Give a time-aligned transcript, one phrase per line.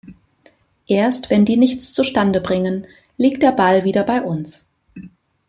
[0.87, 4.67] Erst wenn die nichts zustande bringen, liegt der Ball wieder bei uns.